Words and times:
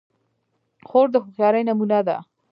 خور 0.87 1.07
د 1.11 1.15
هوښیارۍ 1.23 1.61
نمونه 1.69 1.99
ده. 2.07 2.17